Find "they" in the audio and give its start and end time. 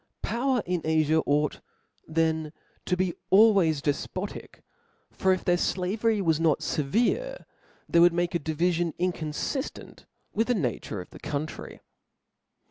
7.87-7.99